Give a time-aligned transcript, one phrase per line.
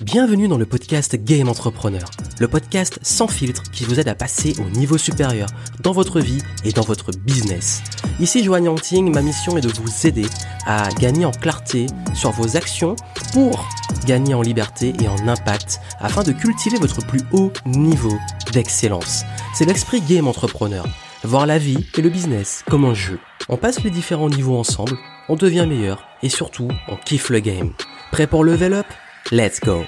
[0.00, 4.54] Bienvenue dans le podcast Game Entrepreneur, le podcast sans filtre qui vous aide à passer
[4.60, 5.48] au niveau supérieur
[5.82, 7.82] dans votre vie et dans votre business.
[8.20, 10.26] Ici Joanne Yangting, ma mission est de vous aider
[10.66, 12.94] à gagner en clarté sur vos actions
[13.32, 13.68] pour
[14.06, 18.16] gagner en liberté et en impact afin de cultiver votre plus haut niveau
[18.52, 19.24] d'excellence.
[19.52, 20.86] C'est l'esprit Game Entrepreneur,
[21.24, 23.18] voir la vie et le business comme un jeu.
[23.48, 24.96] On passe les différents niveaux ensemble,
[25.28, 27.72] on devient meilleur et surtout on kiffe le game.
[28.12, 28.86] Prêt pour level up?
[29.30, 29.86] Let's go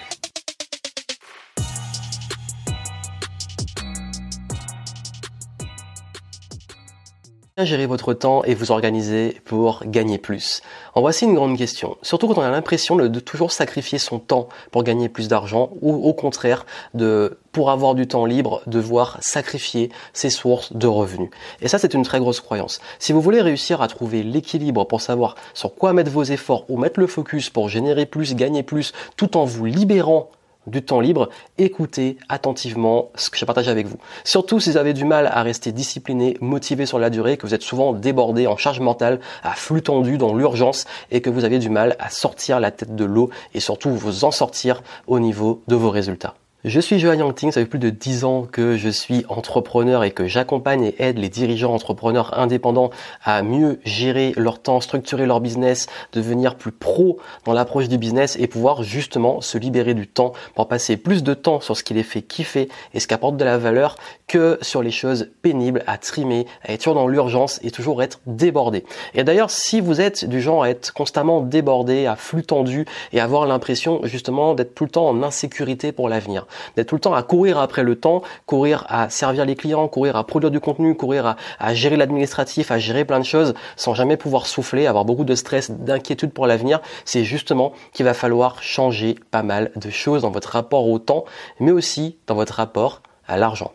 [7.64, 10.62] gérer votre temps et vous organiser pour gagner plus
[10.94, 11.96] En voici une grande question.
[12.02, 15.94] Surtout quand on a l'impression de, toujours sacrifier son temps pour gagner plus d'argent ou
[15.94, 21.30] au contraire de pour avoir du temps libre, devoir sacrifier ses sources de revenus.
[21.60, 22.80] Et ça, c'est une très grosse croyance.
[23.00, 26.78] Si vous voulez réussir à trouver l'équilibre pour savoir sur quoi mettre vos efforts ou
[26.78, 30.30] mettre le focus pour générer plus, gagner plus, tout en vous libérant
[30.70, 33.98] du temps libre, écoutez attentivement ce que je partage avec vous.
[34.24, 37.54] Surtout si vous avez du mal à rester discipliné, motivé sur la durée, que vous
[37.54, 41.58] êtes souvent débordé en charge mentale, à flux tendu dans l'urgence et que vous avez
[41.58, 45.62] du mal à sortir la tête de l'eau et surtout vous en sortir au niveau
[45.68, 46.34] de vos résultats.
[46.66, 50.10] Je suis Johan Yangting, ça fait plus de 10 ans que je suis entrepreneur et
[50.10, 52.90] que j'accompagne et aide les dirigeants entrepreneurs indépendants
[53.24, 58.36] à mieux gérer leur temps, structurer leur business, devenir plus pro dans l'approche du business
[58.38, 61.94] et pouvoir justement se libérer du temps pour passer plus de temps sur ce qui
[61.94, 65.82] les fait kiffer et ce qui apporte de la valeur que sur les choses pénibles
[65.86, 68.84] à trimer, à être toujours dans l'urgence et toujours être débordé.
[69.14, 73.20] Et d'ailleurs, si vous êtes du genre à être constamment débordé, à flux tendu et
[73.20, 77.14] avoir l'impression justement d'être tout le temps en insécurité pour l'avenir, d'être tout le temps
[77.14, 80.94] à courir après le temps, courir à servir les clients, courir à produire du contenu,
[80.96, 85.24] courir à, gérer l'administratif, à gérer plein de choses sans jamais pouvoir souffler, avoir beaucoup
[85.24, 90.22] de stress, d'inquiétude pour l'avenir, c'est justement qu'il va falloir changer pas mal de choses
[90.22, 91.24] dans votre rapport au temps,
[91.58, 93.72] mais aussi dans votre rapport à l'argent.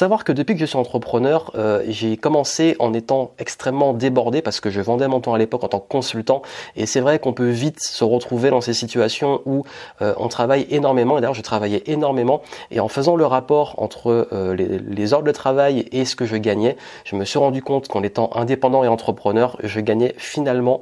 [0.00, 4.58] Savoir que depuis que je suis entrepreneur, euh, j'ai commencé en étant extrêmement débordé parce
[4.58, 6.40] que je vendais mon temps à l'époque en tant que consultant.
[6.74, 9.64] Et c'est vrai qu'on peut vite se retrouver dans ces situations où
[10.00, 11.18] euh, on travaille énormément.
[11.18, 12.40] Et d'ailleurs, je travaillais énormément.
[12.70, 16.24] Et en faisant le rapport entre euh, les, les, heures de travail et ce que
[16.24, 20.80] je gagnais, je me suis rendu compte qu'en étant indépendant et entrepreneur, je gagnais finalement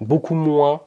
[0.00, 0.82] beaucoup moins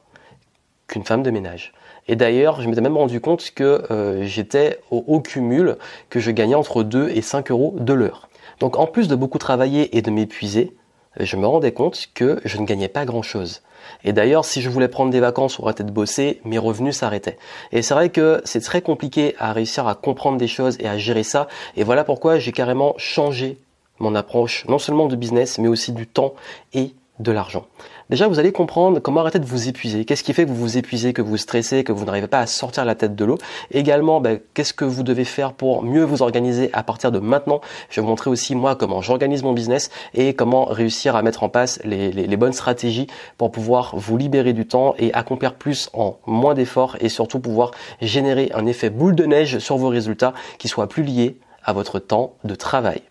[0.92, 1.72] qu'une femme de ménage.
[2.06, 5.76] Et d'ailleurs, je m'étais même rendu compte que euh, j'étais au, haut cumul,
[6.10, 8.28] que je gagnais entre 2 et 5 euros de l'heure.
[8.60, 10.76] Donc en plus de beaucoup travailler et de m'épuiser,
[11.18, 13.62] je me rendais compte que je ne gagnais pas grand-chose.
[14.04, 17.38] Et d'ailleurs, si je voulais prendre des vacances ou arrêter de bosser, mes revenus s'arrêtaient.
[17.72, 20.98] Et c'est vrai que c'est très compliqué à réussir à comprendre des choses et à
[20.98, 21.48] gérer ça.
[21.76, 23.58] Et voilà pourquoi j'ai carrément changé
[23.98, 26.34] mon approche, non seulement de business, mais aussi du temps
[26.74, 27.66] et de l'argent.
[28.10, 30.04] Déjà, vous allez comprendre comment arrêter de vous épuiser.
[30.04, 32.46] Qu'est-ce qui fait que vous vous épuisez, que vous stressez, que vous n'arrivez pas à
[32.46, 33.38] sortir la tête de l'eau?
[33.70, 37.60] Également, ben, qu'est-ce que vous devez faire pour mieux vous organiser à partir de maintenant?
[37.90, 41.42] Je vais vous montrer aussi moi comment j'organise mon business et comment réussir à mettre
[41.42, 43.06] en place les, les bonnes stratégies
[43.38, 47.70] pour pouvoir vous libérer du temps et accomplir plus en moins d'efforts et surtout pouvoir
[48.00, 51.98] générer un effet boule de neige sur vos résultats qui soit plus lié à votre
[51.98, 53.02] temps de travail.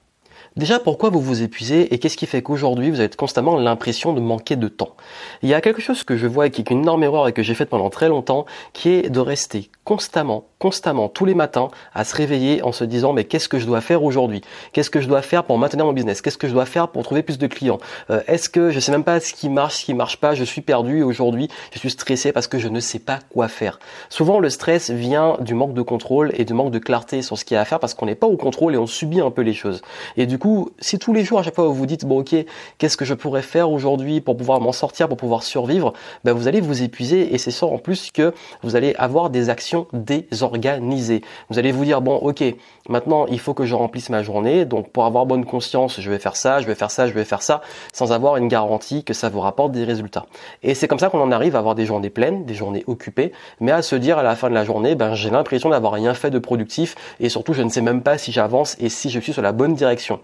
[0.57, 4.19] Déjà, pourquoi vous vous épuisez et qu'est-ce qui fait qu'aujourd'hui vous avez constamment l'impression de
[4.19, 4.97] manquer de temps?
[5.43, 7.41] Il y a quelque chose que je vois qui est une énorme erreur et que
[7.41, 12.05] j'ai faite pendant très longtemps, qui est de rester constamment, constamment, tous les matins, à
[12.05, 14.41] se réveiller en se disant mais qu'est-ce que je dois faire aujourd'hui?
[14.73, 16.21] Qu'est-ce que je dois faire pour maintenir mon business?
[16.21, 17.79] Qu'est-ce que je dois faire pour trouver plus de clients?
[18.11, 20.43] Euh, Est-ce que je sais même pas ce qui marche, ce qui marche pas Je
[20.43, 23.79] suis perdu aujourd'hui je suis stressé parce que je ne sais pas quoi faire.
[24.09, 27.45] Souvent le stress vient du manque de contrôle et du manque de clarté sur ce
[27.45, 29.31] qu'il y a à faire parce qu'on n'est pas au contrôle et on subit un
[29.31, 29.81] peu les choses.
[30.17, 32.35] Et du coup, si tous les jours, à chaque fois, vous vous dites, bon, ok,
[32.77, 35.93] qu'est-ce que je pourrais faire aujourd'hui pour pouvoir m'en sortir, pour pouvoir survivre,
[36.23, 39.49] ben, vous allez vous épuiser et c'est ça en plus que vous allez avoir des
[39.49, 40.50] actions désorganisées.
[40.51, 42.43] Vous allez vous dire, bon, ok,
[42.89, 44.65] maintenant, il faut que je remplisse ma journée.
[44.65, 47.25] Donc, pour avoir bonne conscience, je vais faire ça, je vais faire ça, je vais
[47.25, 47.61] faire ça,
[47.93, 50.25] sans avoir une garantie que ça vous rapporte des résultats.
[50.63, 53.31] Et c'est comme ça qu'on en arrive à avoir des journées pleines, des journées occupées,
[53.59, 56.13] mais à se dire à la fin de la journée, ben, j'ai l'impression d'avoir rien
[56.13, 59.19] fait de productif et surtout, je ne sais même pas si j'avance et si je
[59.19, 60.19] suis sur la bonne direction.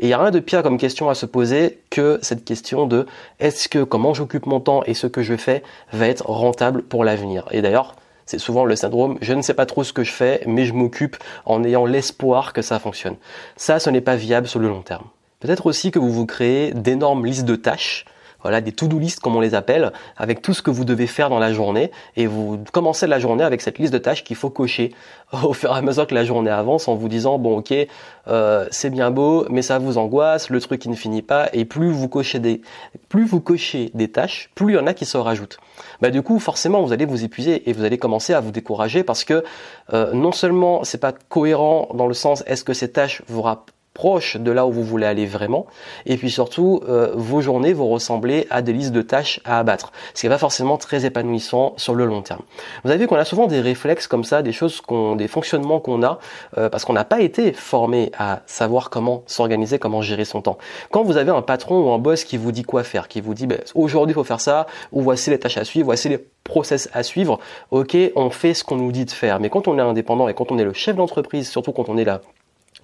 [0.00, 2.86] Et il n'y a rien de pire comme question à se poser que cette question
[2.86, 3.06] de
[3.40, 7.04] est-ce que comment j'occupe mon temps et ce que je fais va être rentable pour
[7.04, 7.46] l'avenir?
[7.50, 7.94] Et d'ailleurs,
[8.28, 10.74] C'est souvent le syndrome je ne sais pas trop ce que je fais, mais je
[10.74, 11.16] m'occupe
[11.46, 13.16] en ayant l'espoir que ça fonctionne.
[13.56, 15.06] Ça, ce n'est pas viable sur le long terme.
[15.40, 18.04] Peut-être aussi que vous vous créez d'énormes listes de tâches
[18.42, 21.30] voilà, des to-do list comme on les appelle, avec tout ce que vous devez faire
[21.30, 24.50] dans la journée, et vous commencez la journée avec cette liste de tâches qu'il faut
[24.50, 24.94] cocher
[25.42, 27.74] au fur et à mesure que la journée avance, en vous disant bon ok,
[28.28, 31.64] euh, c'est bien beau, mais ça vous angoisse, le truc qui ne finit pas, et
[31.64, 32.60] plus vous cochez des,
[33.08, 35.58] plus vous cochez des tâches, plus il y en a qui se rajoutent.
[36.00, 39.02] Bah du coup, forcément, vous allez vous épuiser et vous allez commencer à vous décourager
[39.02, 39.44] parce que
[39.92, 43.77] euh, non seulement c'est pas cohérent dans le sens est-ce que ces tâches vous rappellent
[43.98, 45.66] proche de là où vous voulez aller vraiment.
[46.06, 49.90] Et puis surtout, euh, vos journées vont ressembler à des listes de tâches à abattre,
[50.14, 52.42] ce qui n'est pas forcément très épanouissant sur le long terme.
[52.84, 55.80] Vous avez vu qu'on a souvent des réflexes comme ça, des choses qu'on, des fonctionnements
[55.80, 56.20] qu'on a,
[56.58, 60.58] euh, parce qu'on n'a pas été formé à savoir comment s'organiser, comment gérer son temps.
[60.92, 63.34] Quand vous avez un patron ou un boss qui vous dit quoi faire, qui vous
[63.34, 66.24] dit ben, aujourd'hui il faut faire ça, ou voici les tâches à suivre, voici les
[66.44, 67.40] process à suivre,
[67.72, 69.40] ok, on fait ce qu'on nous dit de faire.
[69.40, 71.98] Mais quand on est indépendant et quand on est le chef d'entreprise, surtout quand on
[71.98, 72.20] est là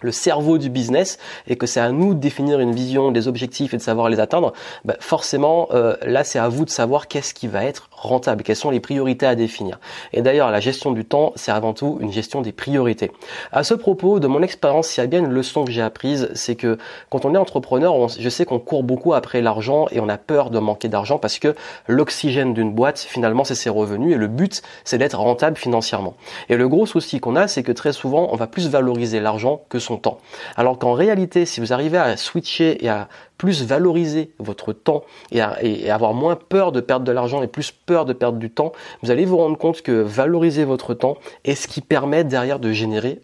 [0.01, 3.75] le cerveau du business et que c'est à nous de définir une vision, des objectifs
[3.75, 4.53] et de savoir les atteindre,
[4.85, 8.57] bah forcément euh, là c'est à vous de savoir qu'est-ce qui va être rentable, quelles
[8.57, 9.79] sont les priorités à définir.
[10.13, 13.11] Et d'ailleurs la gestion du temps c'est avant tout une gestion des priorités.
[13.53, 16.31] À ce propos, de mon expérience, il y a bien une leçon que j'ai apprise,
[16.35, 16.79] c'est que
[17.11, 20.51] quand on est entrepreneur, je sais qu'on court beaucoup après l'argent et on a peur
[20.51, 21.55] de manquer d'argent parce que
[21.89, 26.15] l'oxygène d'une boîte finalement c'est ses revenus et le but c'est d'être rentable financièrement.
[26.49, 29.63] Et le gros souci qu'on a c'est que très souvent on va plus valoriser l'argent
[29.69, 30.19] que son temps.
[30.57, 33.09] Alors qu'en réalité, si vous arrivez à switcher et à
[33.39, 35.59] plus valoriser votre temps et, à,
[35.95, 38.73] avoir moins peur de perdre de l'argent et plus peur de perdre du temps,
[39.03, 42.73] vous allez vous rendre compte que valoriser votre temps est ce qui permet derrière de
[42.73, 43.21] générer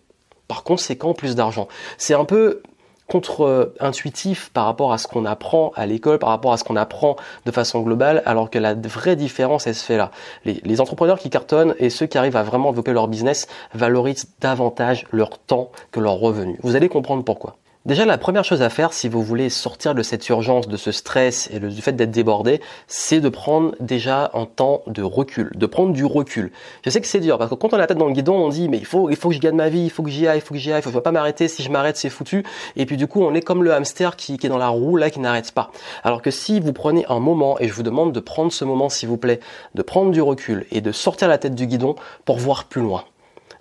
[0.48, 1.68] par conséquent plus d'argent.
[1.96, 2.62] C'est un peu
[3.10, 7.16] contre-intuitif par rapport à ce qu'on apprend à l'école, par rapport à ce qu'on apprend
[7.44, 10.12] de façon globale, alors que la vraie différence, elle se fait là.
[10.44, 15.06] Les, entrepreneurs qui cartonnent et ceux qui arrivent à vraiment évoquer leur business valorisent davantage
[15.10, 16.56] leur temps que leurs revenus.
[16.62, 17.56] Vous allez comprendre pourquoi.
[17.86, 20.92] Déjà, la première chose à faire si vous voulez sortir de cette urgence, de ce
[20.92, 25.64] stress et du fait d'être débordé, c'est de prendre déjà un temps de recul, de
[25.64, 26.52] prendre du recul.
[26.84, 28.34] Je sais que c'est dur parce que quand on a la tête dans le guidon,
[28.34, 30.10] on dit mais il faut, il faut que je gagne ma vie, il faut que
[30.10, 31.48] j'y aille, il faut que j'y aille, il faut pas m'arrêter.
[31.48, 32.44] Si je m'arrête, c'est foutu.
[32.76, 34.96] Et puis du coup, on est comme le hamster qui, qui est dans la roue
[34.96, 35.70] là, qui n'arrête pas.
[36.04, 38.90] Alors que si vous prenez un moment et je vous demande de prendre ce moment,
[38.90, 39.40] s'il vous plaît,
[39.74, 43.04] de prendre du recul et de sortir la tête du guidon pour voir plus loin.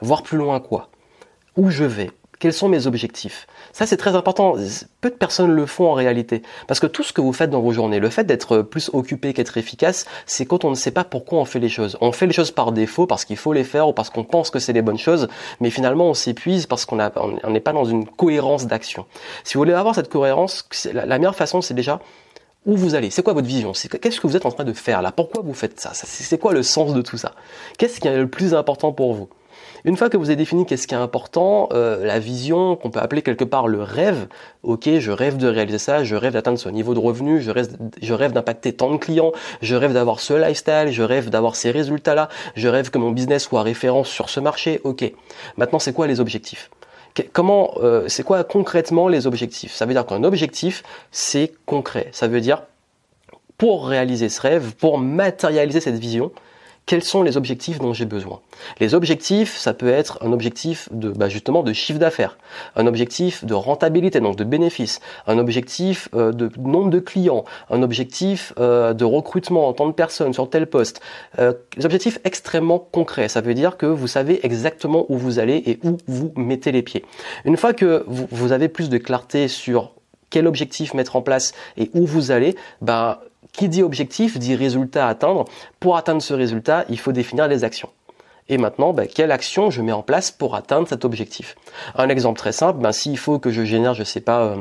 [0.01, 0.89] Voir plus loin quoi?
[1.55, 2.11] Où je vais?
[2.39, 3.47] Quels sont mes objectifs?
[3.73, 4.55] Ça, c'est très important.
[5.01, 6.41] Peu de personnes le font en réalité.
[6.67, 9.33] Parce que tout ce que vous faites dans vos journées, le fait d'être plus occupé
[9.33, 11.97] qu'être efficace, c'est quand on ne sait pas pourquoi on fait les choses.
[12.01, 14.49] On fait les choses par défaut, parce qu'il faut les faire ou parce qu'on pense
[14.49, 15.27] que c'est les bonnes choses,
[15.59, 19.05] mais finalement on s'épuise parce qu'on n'est pas dans une cohérence d'action.
[19.43, 21.99] Si vous voulez avoir cette cohérence, la, la meilleure façon, c'est déjà
[22.65, 25.01] où vous allez, c'est quoi votre vision, qu'est-ce que vous êtes en train de faire
[25.01, 27.33] là, pourquoi vous faites ça, c'est quoi le sens de tout ça,
[27.77, 29.29] qu'est-ce qui est le plus important pour vous?
[29.85, 32.99] Une fois que vous avez défini qu'est-ce qui est important, euh, la vision qu'on peut
[32.99, 34.27] appeler quelque part le rêve,
[34.63, 37.51] ok, je rêve de réaliser ça, je rêve d'atteindre ce niveau de revenu, je
[38.13, 39.31] rêve, d'impacter tant de clients,
[39.61, 43.43] je rêve d'avoir ce lifestyle, je rêve d'avoir ces résultats-là, je rêve que mon business
[43.43, 45.11] soit référence sur ce marché, ok.
[45.57, 46.69] Maintenant, c'est quoi les objectifs?
[47.33, 49.73] Comment, euh, c'est quoi concrètement les objectifs?
[49.73, 52.09] Ça veut dire qu'un objectif, c'est concret.
[52.11, 52.63] Ça veut dire
[53.57, 56.31] pour réaliser ce rêve, pour matérialiser cette vision,
[56.89, 58.39] quels sont les objectifs dont j'ai besoin.
[58.79, 62.39] Les objectifs, ça peut être un objectif de bah justement de chiffre d'affaires,
[62.75, 67.83] un objectif de rentabilité, donc de bénéfices, un objectif euh, de nombre de clients, un
[67.83, 70.99] objectif euh, de recrutement en tant de personnes sur tel poste.
[71.37, 75.61] Euh, les objectifs extrêmement concrets, ça veut dire que vous savez exactement où vous allez
[75.67, 77.05] et où vous mettez les pieds.
[77.45, 79.93] Une fois que vous, vous avez plus de clarté sur
[80.31, 85.07] quel objectif mettre en place et où vous allez, bah, qui dit objectif dit résultat
[85.07, 85.45] à atteindre.
[85.79, 87.89] Pour atteindre ce résultat, il faut définir les actions.
[88.49, 91.55] Et maintenant, ben, quelle action je mets en place pour atteindre cet objectif?
[91.95, 94.55] Un exemple très simple, ben, s'il faut que je génère, je sais pas,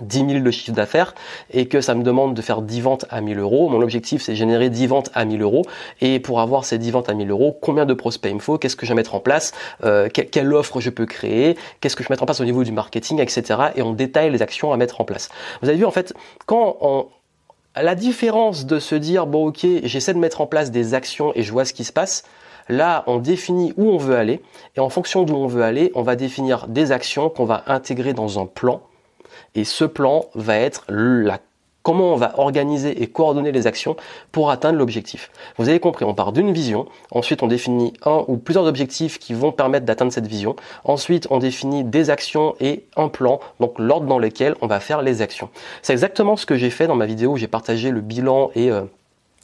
[0.00, 1.16] 10 euh, 000 de chiffre d'affaires
[1.50, 3.68] et que ça me demande de faire 10 ventes à 1000 euros.
[3.70, 5.62] Mon objectif, c'est générer 10 ventes à 1000 euros.
[6.00, 8.56] Et pour avoir ces 10 ventes à 1000 euros, combien de prospects il me faut?
[8.56, 9.52] Qu'est-ce que je vais mettre en place?
[9.82, 11.56] Euh, Quelle offre je peux créer?
[11.80, 13.42] Qu'est-ce que je vais mettre en place au niveau du marketing, etc.
[13.74, 15.28] Et on détaille les actions à mettre en place.
[15.60, 16.14] Vous avez vu, en fait,
[16.46, 17.08] quand on,
[17.82, 21.42] la différence de se dire, bon ok, j'essaie de mettre en place des actions et
[21.42, 22.24] je vois ce qui se passe,
[22.68, 24.40] là on définit où on veut aller.
[24.76, 28.12] Et en fonction d'où on veut aller, on va définir des actions qu'on va intégrer
[28.14, 28.82] dans un plan.
[29.54, 31.38] Et ce plan va être la
[31.82, 33.96] comment on va organiser et coordonner les actions
[34.32, 35.30] pour atteindre l'objectif.
[35.56, 39.34] Vous avez compris, on part d'une vision, ensuite on définit un ou plusieurs objectifs qui
[39.34, 44.06] vont permettre d'atteindre cette vision, ensuite on définit des actions et un plan, donc l'ordre
[44.06, 45.48] dans lequel on va faire les actions.
[45.82, 48.70] C'est exactement ce que j'ai fait dans ma vidéo où j'ai partagé le bilan et
[48.70, 48.82] euh,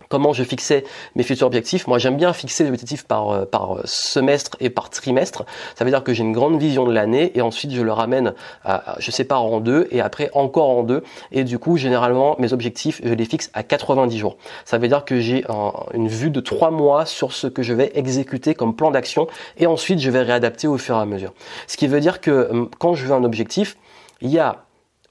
[0.08, 0.84] comment je fixais
[1.14, 1.86] mes futurs objectifs.
[1.86, 5.44] Moi, j'aime bien fixer les objectifs par, euh, par semestre et par trimestre.
[5.74, 8.34] Ça veut dire que j'ai une grande vision de l'année et ensuite je le ramène,
[8.64, 11.02] à, je sépare en deux et après encore en deux.
[11.32, 14.36] Et du coup, généralement, mes objectifs, je les fixe à 90 jours.
[14.64, 15.44] Ça veut dire que j'ai
[15.92, 19.66] une vue de trois mois sur ce que je vais exécuter comme plan d'action et
[19.66, 21.32] ensuite je vais réadapter au fur et à mesure.
[21.66, 23.76] Ce qui veut dire que hum, quand je veux un objectif,
[24.20, 24.64] il y a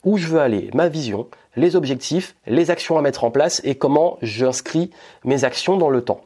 [0.04, 3.76] où je veux aller, ma vision, les objectifs, les actions à mettre en place et
[3.76, 4.92] comment j'inscris
[5.24, 6.22] mes actions dans le temps.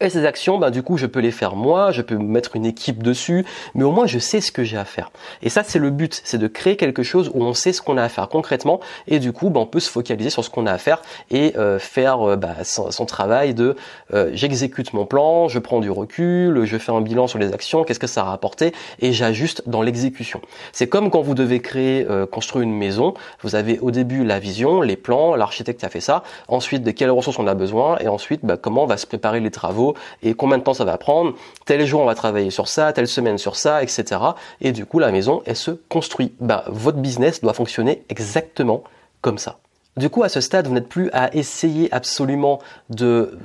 [0.00, 2.66] Et ces actions, ben, du coup, je peux les faire moi, je peux mettre une
[2.66, 3.46] équipe dessus,
[3.76, 5.12] mais au moins je sais ce que j'ai à faire.
[5.40, 7.96] Et ça, c'est le but, c'est de créer quelque chose où on sait ce qu'on
[7.96, 10.66] a à faire concrètement, et du coup, ben, on peut se focaliser sur ce qu'on
[10.66, 13.76] a à faire et euh, faire euh, ben, son, travail de
[14.12, 17.84] euh, j'exécute mon plan, je prends du recul, je fais un bilan sur les actions,
[17.84, 20.40] qu'est-ce que ça a rapporté, et j'ajuste dans l'exécution.
[20.72, 24.80] C'est comme quand vous devez créer, construire une maison, vous avez au début la vision,
[24.80, 28.40] les plans, l'architecte a fait ça, ensuite de quelles ressources on a besoin, et ensuite
[28.44, 29.83] ben, comment on va se préparer les travaux
[30.22, 31.34] et combien de temps ça va prendre.
[31.66, 34.20] Tel jour on va travailler sur ça, telle semaine sur ça, etc.
[34.60, 36.32] Et du coup la maison elle se construit.
[36.40, 38.84] Bah, votre business doit fonctionner exactement
[39.20, 39.58] comme ça.
[39.96, 42.58] Du coup, à ce stade, vous n'êtes plus à essayer absolument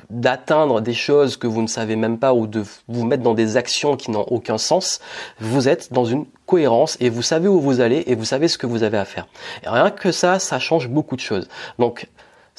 [0.09, 3.55] d'atteindre des choses que vous ne savez même pas ou de vous mettre dans des
[3.55, 4.99] actions qui n'ont aucun sens.
[5.39, 8.57] Vous êtes dans une cohérence et vous savez où vous allez et vous savez ce
[8.57, 9.27] que vous avez à faire.
[9.63, 11.47] Rien que ça, ça change beaucoup de choses.
[11.77, 12.07] Donc,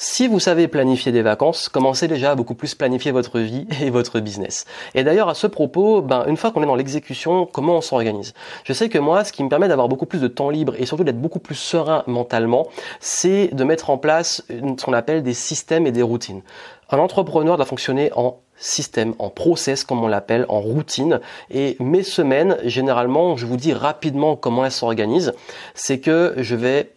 [0.03, 3.91] si vous savez planifier des vacances, commencez déjà à beaucoup plus planifier votre vie et
[3.91, 4.65] votre business.
[4.95, 8.33] Et d'ailleurs, à ce propos, ben, une fois qu'on est dans l'exécution, comment on s'organise?
[8.63, 10.87] Je sais que moi, ce qui me permet d'avoir beaucoup plus de temps libre et
[10.87, 12.67] surtout d'être beaucoup plus serein mentalement,
[12.99, 16.41] c'est de mettre en place ce qu'on appelle des systèmes et des routines.
[16.89, 21.19] Un entrepreneur doit fonctionner en système, en process comme on l'appelle, en routine.
[21.51, 25.33] Et mes semaines, généralement, je vous dis rapidement comment elles s'organisent,
[25.75, 26.89] c'est que je vais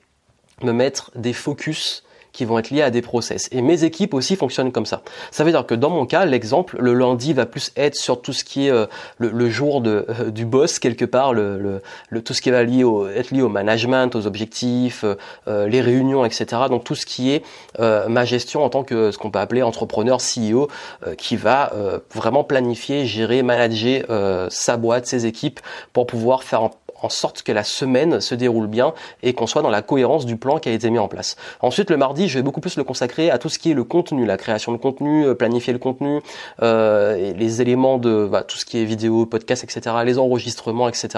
[0.62, 2.02] me mettre des focus
[2.34, 3.48] qui vont être liés à des process.
[3.52, 5.00] Et mes équipes aussi fonctionnent comme ça.
[5.30, 8.32] Ça veut dire que dans mon cas, l'exemple, le lundi va plus être sur tout
[8.32, 8.86] ce qui est euh,
[9.18, 13.08] le, jour euh, du boss quelque part, le, le, tout ce qui va lié au,
[13.08, 15.04] être lié au management, aux objectifs,
[15.46, 16.62] euh, les réunions, etc.
[16.68, 17.42] Donc tout ce qui est
[17.78, 20.68] ma gestion en tant que ce qu'on peut appeler entrepreneur, CEO,
[21.16, 21.72] qui va
[22.12, 24.04] vraiment planifier, gérer, manager
[24.50, 25.60] sa boîte, ses équipes
[25.92, 26.70] pour pouvoir faire en
[27.04, 30.36] en sorte que la semaine se déroule bien et qu'on soit dans la cohérence du
[30.36, 31.36] plan qui a été mis en place.
[31.60, 33.84] Ensuite, le mardi, je vais beaucoup plus le consacrer à tout ce qui est le
[33.84, 36.22] contenu, la création de contenu, euh, planifier le contenu,
[36.62, 41.08] euh, les éléments de bah, tout ce qui est vidéo, podcast, etc., les enregistrements, etc.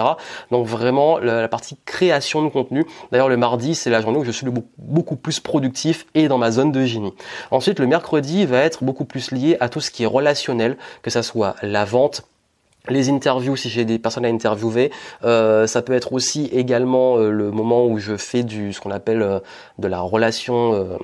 [0.51, 2.85] Donc vraiment la, partie création de contenu.
[3.11, 6.51] D'ailleurs, le mardi, c'est la journée où je suis beaucoup plus productif et dans ma
[6.51, 7.13] zone de génie.
[7.51, 11.09] Ensuite, le mercredi va être beaucoup plus lié à tout ce qui est relationnel, que
[11.09, 12.23] ça soit la vente,
[12.89, 14.91] les interviews si j'ai des personnes à interviewer
[15.23, 18.91] euh, ça peut être aussi également euh, le moment où je fais du ce qu'on
[18.91, 19.39] appelle euh,
[19.77, 20.97] de la relation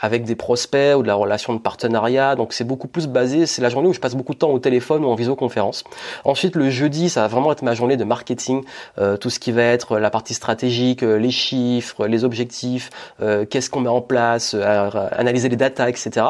[0.00, 2.36] avec des prospects ou de la relation de partenariat.
[2.36, 4.58] Donc c'est beaucoup plus basé, c'est la journée où je passe beaucoup de temps au
[4.58, 5.84] téléphone ou en visioconférence.
[6.24, 8.62] Ensuite le jeudi, ça va vraiment être ma journée de marketing,
[8.98, 12.90] euh, tout ce qui va être la partie stratégique, euh, les chiffres, les objectifs,
[13.20, 16.26] euh, qu'est-ce qu'on met en place, analyser les datas, etc.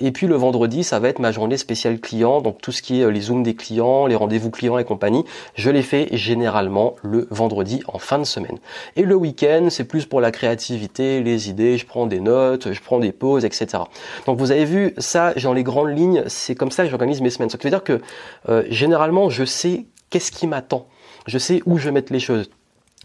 [0.00, 3.00] et puis le vendredi, ça va être ma journée spéciale client, donc tout ce qui
[3.00, 5.24] est les zooms des clients, les rendez-vous clients et compagnie.
[5.54, 8.58] Je les fais généralement le vendredi en fin de semaine.
[8.96, 12.80] Et le week-end, c'est plus pour la créativité, les idées, je prends des notes, je
[12.80, 13.84] prends des pauses, etc.
[14.26, 17.30] Donc vous avez vu, ça, dans les grandes lignes, c'est comme ça que j'organise mes
[17.30, 17.50] semaines.
[17.50, 18.00] Ça veut dire que
[18.48, 20.86] euh, généralement, je sais qu'est-ce qui m'attend.
[21.26, 22.50] Je sais où je vais mettre les choses.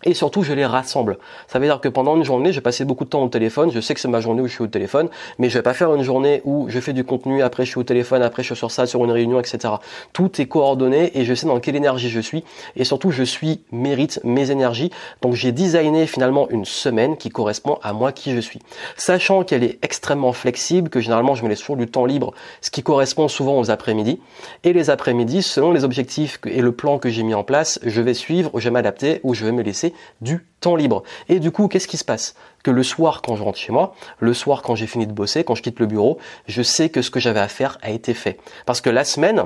[0.03, 1.17] Et surtout, je les rassemble.
[1.47, 3.71] Ça veut dire que pendant une journée, j'ai passé beaucoup de temps au téléphone.
[3.71, 5.73] Je sais que c'est ma journée où je suis au téléphone, mais je vais pas
[5.73, 8.47] faire une journée où je fais du contenu, après je suis au téléphone, après je
[8.47, 9.75] suis sur ça, sur une réunion, etc.
[10.13, 12.43] Tout est coordonné et je sais dans quelle énergie je suis.
[12.75, 14.91] Et surtout, je suis mérite mes énergies.
[15.21, 18.59] Donc, j'ai designé finalement une semaine qui correspond à moi qui je suis.
[18.97, 22.71] Sachant qu'elle est extrêmement flexible, que généralement je me laisse toujours du temps libre, ce
[22.71, 24.19] qui correspond souvent aux après-midi.
[24.63, 28.01] Et les après-midi, selon les objectifs et le plan que j'ai mis en place, je
[28.01, 29.90] vais suivre, je vais m'adapter ou je vais me laisser
[30.21, 31.03] du temps libre.
[31.29, 32.35] Et du coup, qu'est-ce qui se passe?
[32.63, 35.43] Que le soir, quand je rentre chez moi, le soir, quand j'ai fini de bosser,
[35.43, 38.13] quand je quitte le bureau, je sais que ce que j'avais à faire a été
[38.13, 38.39] fait.
[38.65, 39.45] Parce que la semaine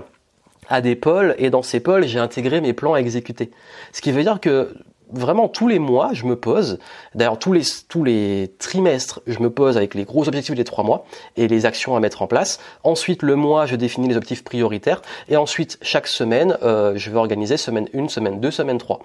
[0.70, 3.52] a des pôles, et dans ces pôles, j'ai intégré mes plans à exécuter.
[3.94, 4.76] Ce qui veut dire que
[5.12, 6.80] vraiment tous les mois, je me pose.
[7.14, 10.84] D'ailleurs, tous les tous les trimestres, je me pose avec les gros objectifs des trois
[10.84, 11.06] mois
[11.38, 12.60] et les actions à mettre en place.
[12.84, 15.02] Ensuite, le mois, je définis les objectifs prioritaires.
[15.30, 19.00] Et ensuite, chaque semaine, euh, je vais organiser semaine 1, semaine 2, semaine 3.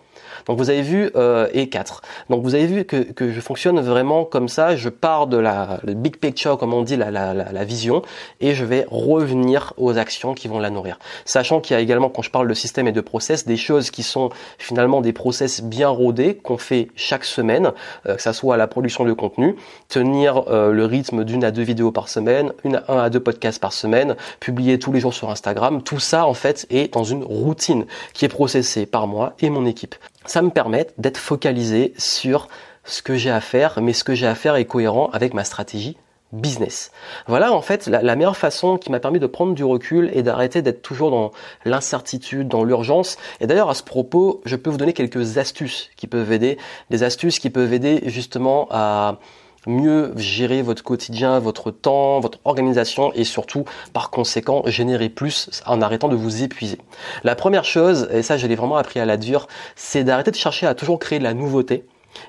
[0.47, 2.03] Donc vous avez vu euh, et 4.
[2.31, 4.77] Donc vous avez vu que, que je fonctionne vraiment comme ça.
[4.77, 8.03] Je pars de la le big picture, comme on dit, la, la, la, la vision,
[8.41, 10.99] et je vais revenir aux actions qui vont la nourrir.
[11.25, 13.91] Sachant qu'il y a également, quand je parle de système et de process, des choses
[13.91, 17.73] qui sont finalement des process bien rodé qu'on fait chaque semaine,
[18.07, 19.57] euh, que ça soit la production de contenu,
[19.89, 23.21] tenir euh, le rythme d'une à deux vidéos par semaine, une à un à deux
[23.21, 27.05] podcasts par semaine, publier tous les jours sur Instagram, tout ça en fait est dans
[27.05, 29.95] une routine qui est processée par moi et mon équipe.
[30.27, 32.49] Ça me permet d'être focalisé sur
[32.85, 35.45] ce que j'ai à faire, mais ce que j'ai à faire est cohérent avec ma
[35.45, 35.97] stratégie
[36.33, 36.91] business.
[37.27, 40.63] Voilà en fait la, meilleure façon qui m'a permis de prendre du recul et d'arrêter
[40.63, 41.33] d'être toujours dans
[41.65, 43.17] l'incertitude, dans l'urgence.
[43.41, 46.59] Et d'ailleurs à ce propos, je peux vous donner quelques astuces qui peuvent aider,
[46.91, 49.19] des astuces qui peuvent aider justement à
[49.67, 55.83] mieux gérer votre quotidien, votre temps, votre organisation et surtout par conséquent générer plus en
[55.83, 56.79] arrêtant de vous épuiser.
[57.25, 60.37] La première chose, et ça je l'ai vraiment appris à la dure, c'est d'arrêter de
[60.37, 61.85] chercher à toujours créer de la nouveauté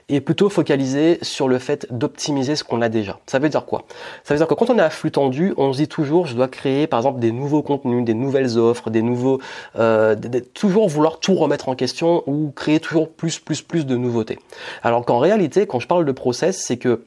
[0.09, 3.19] et plutôt focaliser sur le fait d'optimiser ce qu'on a déjà.
[3.27, 3.85] Ça veut dire quoi?
[4.23, 6.35] Ça veut dire que quand on est à flux tendu, on se dit toujours je
[6.35, 9.39] dois créer par exemple des nouveaux contenus, des nouvelles offres, des nouveaux,
[9.77, 10.15] euh,
[10.53, 14.39] toujours vouloir tout remettre en question ou créer toujours plus, plus, plus de nouveautés.
[14.83, 17.03] Alors qu'en réalité, quand je parle de process, c'est que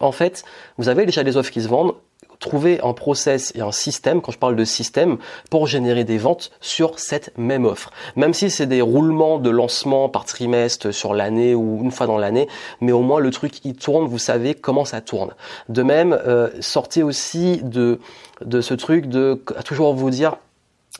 [0.00, 0.44] en fait,
[0.78, 1.94] vous avez déjà des offres qui se vendent,
[2.40, 5.18] trouver un process et un système, quand je parle de système,
[5.50, 7.92] pour générer des ventes sur cette même offre.
[8.16, 12.18] Même si c'est des roulements de lancement par trimestre sur l'année ou une fois dans
[12.18, 12.48] l'année,
[12.80, 15.34] mais au moins le truc il tourne, vous savez comment ça tourne.
[15.68, 18.00] De même, euh, sortez aussi de,
[18.44, 20.36] de ce truc de toujours vous dire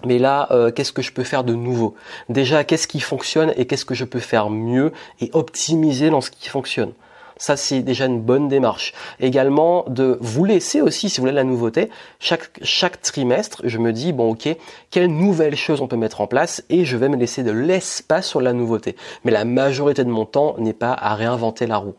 [0.05, 1.95] mais là, euh, qu'est-ce que je peux faire de nouveau?
[2.29, 6.31] Déjà, qu'est-ce qui fonctionne et qu'est-ce que je peux faire mieux et optimiser dans ce
[6.31, 6.93] qui fonctionne?
[7.41, 8.93] Ça, c'est déjà une bonne démarche.
[9.19, 13.93] Également, de vous laisser aussi, si vous voulez la nouveauté, chaque, chaque trimestre, je me
[13.93, 14.55] dis, bon, ok,
[14.91, 18.29] quelles nouvelles choses on peut mettre en place et je vais me laisser de l'espace
[18.29, 18.95] sur la nouveauté.
[19.25, 21.95] Mais la majorité de mon temps n'est pas à réinventer la roue.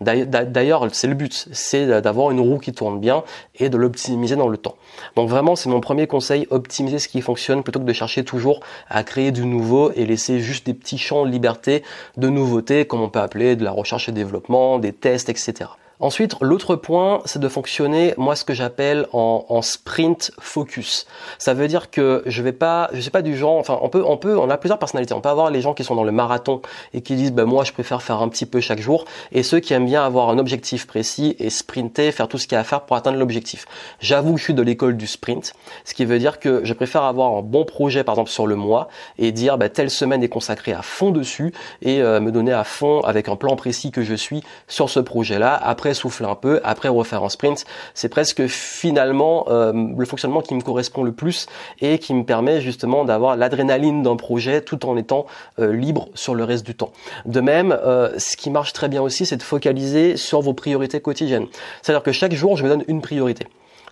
[0.00, 3.24] D'ailleurs, c'est le but, c'est d'avoir une roue qui tourne bien
[3.54, 4.76] et de l'optimiser dans le temps.
[5.14, 8.60] Donc vraiment, c'est mon premier conseil, optimiser ce qui fonctionne plutôt que de chercher toujours
[8.88, 11.82] à créer du nouveau et laisser juste des petits champs de liberté,
[12.16, 15.70] de nouveautés, comme on peut appeler de la recherche et développement, des tests, etc.
[15.98, 21.06] Ensuite, l'autre point, c'est de fonctionner, moi, ce que j'appelle en, sprint focus.
[21.38, 24.04] Ça veut dire que je vais pas, je sais pas du genre, enfin, on peut,
[24.06, 25.14] on peut, on a plusieurs personnalités.
[25.14, 26.60] On peut avoir les gens qui sont dans le marathon
[26.92, 29.58] et qui disent, ben moi, je préfère faire un petit peu chaque jour, et ceux
[29.58, 32.60] qui aiment bien avoir un objectif précis et sprinter, faire tout ce qu'il y a
[32.60, 33.64] à faire pour atteindre l'objectif.
[34.00, 35.54] J'avoue que je suis de l'école du sprint,
[35.86, 38.56] ce qui veut dire que je préfère avoir un bon projet, par exemple, sur le
[38.56, 42.52] mois, et dire, ben, telle semaine est consacrée à fond dessus, et euh, me donner
[42.52, 45.54] à fond avec un plan précis que je suis sur ce projet-là.
[45.54, 47.64] Après souffler un peu, après refaire en sprint.
[47.94, 51.46] C'est presque finalement euh, le fonctionnement qui me correspond le plus
[51.80, 55.26] et qui me permet justement d'avoir l'adrénaline d'un projet tout en étant
[55.58, 56.92] euh, libre sur le reste du temps.
[57.24, 61.00] De même, euh, ce qui marche très bien aussi, c'est de focaliser sur vos priorités
[61.00, 61.46] quotidiennes.
[61.82, 63.46] C'est-à-dire que chaque jour, je me donne une priorité.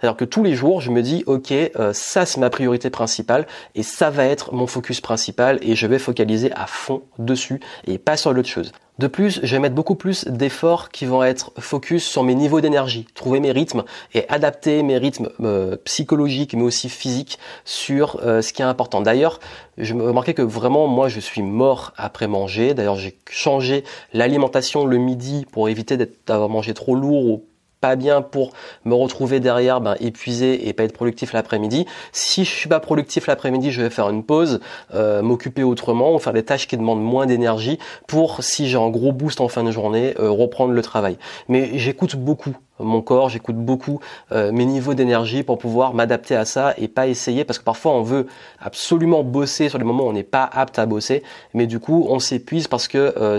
[0.04, 3.46] C'est-à-dire que tous les jours, je me dis, ok, euh, ça c'est ma priorité principale
[3.74, 7.96] et ça va être mon focus principal et je vais focaliser à fond dessus et
[7.96, 8.72] pas sur l'autre chose.
[8.98, 12.60] De plus, je vais mettre beaucoup plus d'efforts qui vont être focus sur mes niveaux
[12.60, 18.42] d'énergie, trouver mes rythmes et adapter mes rythmes euh, psychologiques mais aussi physiques sur euh,
[18.42, 19.00] ce qui est important.
[19.00, 19.40] D'ailleurs,
[19.78, 22.74] je me remarquais que vraiment moi je suis mort après manger.
[22.74, 27.44] D'ailleurs, j'ai changé l'alimentation le midi pour éviter d'avoir mangé trop lourd ou
[27.84, 28.52] pas bien pour
[28.86, 31.84] me retrouver derrière ben, épuisé et pas être productif l'après-midi.
[32.12, 34.60] Si je suis pas productif l'après-midi, je vais faire une pause,
[34.94, 38.88] euh, m'occuper autrement ou faire des tâches qui demandent moins d'énergie pour si j'ai un
[38.88, 41.18] gros boost en fin de journée, euh, reprendre le travail.
[41.50, 44.00] Mais j'écoute beaucoup mon corps, j'écoute beaucoup
[44.32, 47.92] euh, mes niveaux d'énergie pour pouvoir m'adapter à ça et pas essayer parce que parfois
[47.92, 48.26] on veut
[48.58, 52.06] absolument bosser sur les moments où on n'est pas apte à bosser, mais du coup
[52.08, 53.38] on s'épuise parce que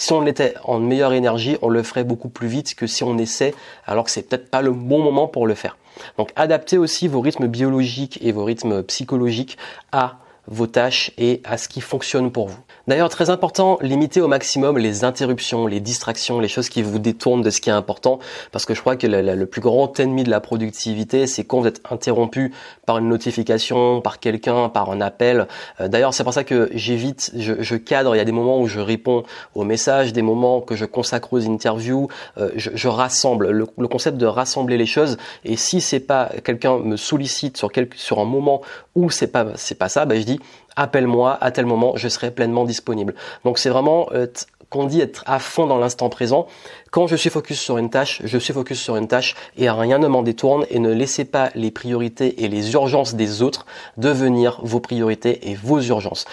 [0.00, 3.18] si on était en meilleure énergie, on le ferait beaucoup plus vite que si on
[3.18, 3.52] essaie,
[3.84, 5.76] alors que c'est peut-être pas le bon moment pour le faire.
[6.16, 9.58] Donc adaptez aussi vos rythmes biologiques et vos rythmes psychologiques
[9.92, 10.16] à
[10.50, 12.58] vos tâches et à ce qui fonctionne pour vous.
[12.88, 17.42] D'ailleurs, très important, limitez au maximum les interruptions, les distractions, les choses qui vous détournent
[17.42, 18.18] de ce qui est important,
[18.50, 21.68] parce que je crois que le, plus grand ennemi de la productivité, c'est quand vous
[21.68, 22.52] êtes interrompu
[22.86, 25.46] par une notification, par quelqu'un, par un appel.
[25.80, 28.66] Euh, d'ailleurs, c'est pour ça que j'évite, je, cadre, il y a des moments où
[28.66, 29.22] je réponds
[29.54, 32.08] aux messages, des moments que je consacre aux interviews,
[32.38, 36.96] euh, je, rassemble, le, concept de rassembler les choses, et si c'est pas quelqu'un me
[36.96, 38.62] sollicite sur, sur un moment
[38.96, 40.39] où c'est pas, c'est pas ça, ben je dis
[40.76, 43.14] appelle-moi à tel moment, je serai pleinement disponible.
[43.44, 44.26] Donc c'est vraiment euh,
[44.70, 46.46] qu'on dit être à fond dans l'instant présent.
[46.90, 49.98] Quand je suis focus sur une tâche, je suis focus sur une tâche et rien
[49.98, 54.60] ne m'en détourne et ne laissez pas les priorités et les urgences des autres devenir
[54.62, 56.24] vos priorités et vos urgences.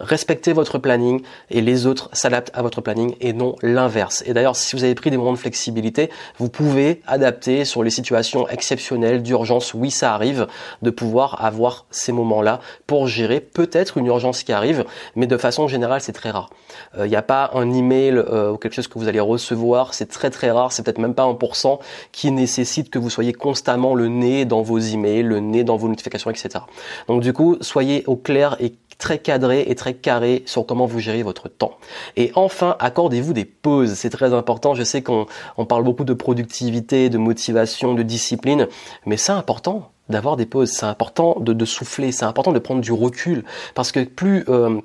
[0.00, 4.22] Respectez votre planning et les autres s'adaptent à votre planning et non l'inverse.
[4.26, 7.90] Et d'ailleurs, si vous avez pris des moments de flexibilité, vous pouvez adapter sur les
[7.90, 9.74] situations exceptionnelles d'urgence.
[9.74, 10.46] Oui, ça arrive
[10.82, 14.84] de pouvoir avoir ces moments-là pour gérer peut-être une urgence qui arrive,
[15.16, 16.50] mais de façon générale, c'est très rare.
[16.94, 19.94] Il euh, n'y a pas un email euh, ou quelque chose que vous allez recevoir,
[19.94, 21.78] c'est très très rare, c'est peut-être même pas 1%
[22.12, 25.88] qui nécessite que vous soyez constamment le nez dans vos emails, le nez dans vos
[25.88, 26.64] notifications, etc.
[27.08, 31.00] Donc du coup, soyez au clair et très cadré et très carré sur comment vous
[31.00, 31.72] gérez votre temps.
[32.16, 33.94] Et enfin, accordez-vous des pauses.
[33.94, 34.74] C'est très important.
[34.74, 35.26] Je sais qu'on
[35.68, 38.68] parle beaucoup de productivité, de motivation, de discipline,
[39.06, 40.70] mais c'est important d'avoir des pauses.
[40.70, 42.12] C'est important de, souffler.
[42.12, 44.80] C'est important de prendre du recul parce que plus euh,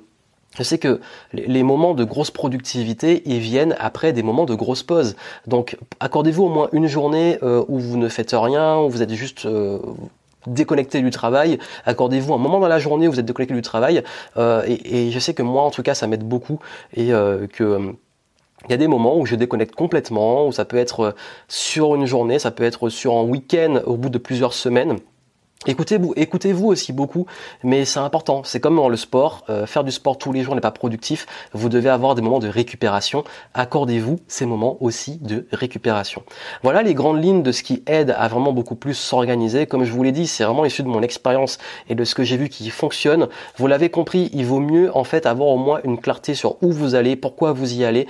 [0.56, 1.00] je sais que
[1.32, 5.16] les moments de grosse productivité, ils viennent après des moments de grosse pause.
[5.46, 9.12] Donc, accordez-vous au moins une journée euh, où vous ne faites rien, où vous êtes
[9.12, 9.78] juste euh,
[10.46, 11.58] déconnecté du travail.
[11.84, 14.02] Accordez-vous un moment dans la journée où vous êtes déconnecté du travail.
[14.36, 16.58] Euh, et, je sais que moi, en tout cas, ça m'aide beaucoup
[16.94, 17.92] et euh, que euh,
[18.64, 21.14] il y a des moments où je déconnecte complètement, où ça peut être
[21.46, 24.98] sur une journée, ça peut être sur un week-end au bout de plusieurs semaines.
[25.64, 27.26] Écoutez-vous, écoutez-vous aussi beaucoup,
[27.64, 28.42] mais c'est important.
[28.44, 31.26] C'est comme dans le sport, euh, faire du sport tous les jours n'est pas productif.
[31.54, 33.24] Vous devez avoir des moments de récupération.
[33.54, 36.22] Accordez-vous ces moments aussi de récupération.
[36.62, 39.66] Voilà les grandes lignes de ce qui aide à vraiment beaucoup plus s'organiser.
[39.66, 42.22] Comme je vous l'ai dit, c'est vraiment issu de mon expérience et de ce que
[42.22, 43.26] j'ai vu qui fonctionne.
[43.56, 46.70] Vous l'avez compris, il vaut mieux en fait avoir au moins une clarté sur où
[46.70, 48.06] vous allez, pourquoi vous y allez,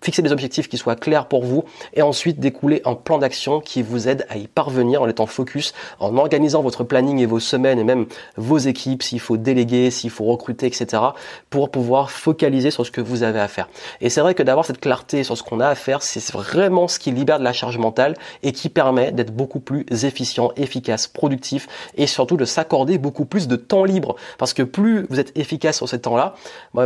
[0.00, 3.82] fixer des objectifs qui soient clairs pour vous et ensuite découler un plan d'action qui
[3.82, 7.78] vous aide à y parvenir en étant focus, en organisant votre planning et vos semaines
[7.78, 8.06] et même
[8.36, 11.02] vos équipes, s'il faut déléguer, s'il faut recruter, etc.
[11.50, 13.68] pour pouvoir focaliser sur ce que vous avez à faire.
[14.00, 16.88] Et c'est vrai que d'avoir cette clarté sur ce qu'on a à faire, c'est vraiment
[16.88, 21.06] ce qui libère de la charge mentale et qui permet d'être beaucoup plus efficient, efficace,
[21.06, 24.16] productif et surtout de s'accorder beaucoup plus de temps libre.
[24.38, 26.34] Parce que plus vous êtes efficace sur ces temps-là,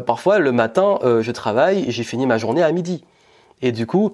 [0.06, 3.04] parfois le matin, euh, je travaille j'ai fini ma journée à midi.
[3.62, 4.12] Et du coup,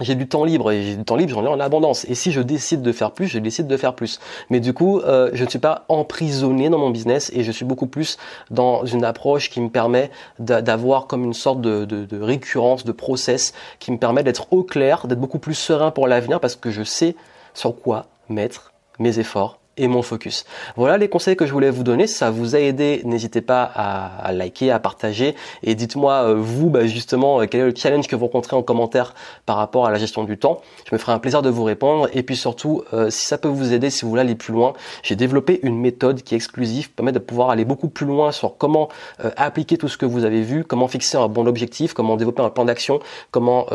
[0.00, 2.04] j'ai du temps libre et j'ai du temps libre, j'en ai en abondance.
[2.04, 4.20] Et si je décide de faire plus, je décide de faire plus.
[4.50, 7.64] Mais du coup, euh, je ne suis pas emprisonné dans mon business et je suis
[7.64, 8.18] beaucoup plus
[8.50, 12.92] dans une approche qui me permet d'avoir comme une sorte de, de, de, récurrence, de
[12.92, 16.70] process, qui me permet d'être au clair, d'être beaucoup plus serein pour l'avenir parce que
[16.70, 17.16] je sais
[17.54, 20.44] sur quoi mettre mes efforts et mon focus.
[20.76, 22.06] Voilà les conseils que je voulais vous donner.
[22.06, 26.70] Si ça vous a aidé, n'hésitez pas à, liker, à partager et dites-moi euh, vous
[26.70, 29.90] bah, justement euh, quel est le challenge que vous rencontrez en commentaire par rapport à
[29.90, 30.60] la gestion du temps.
[30.88, 33.48] Je me ferai un plaisir de vous répondre et puis surtout euh, si ça peut
[33.48, 36.90] vous aider, si vous voulez aller plus loin, j'ai développé une méthode qui est exclusive,
[36.90, 38.88] permet de pouvoir aller beaucoup plus loin sur comment
[39.36, 42.50] appliquer tout ce que vous avez vu, comment fixer un bon objectif, comment développer un
[42.50, 43.66] plan d'action, comment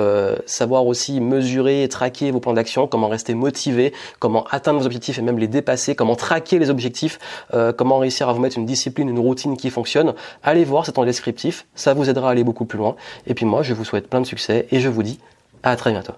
[0.45, 5.19] savoir aussi mesurer et traquer vos plans d'action, comment rester motivé, comment atteindre vos objectifs
[5.19, 7.19] et même les dépasser comment traquer les objectifs,
[7.53, 10.13] euh, comment réussir à vous mettre une discipline, une routine qui fonctionne.
[10.43, 12.95] Allez voir, c'est en descriptif, ça vous aidera à aller beaucoup plus loin.
[13.27, 15.19] Et puis moi, je vous souhaite plein de succès et je vous dis
[15.63, 16.13] à très bientôt.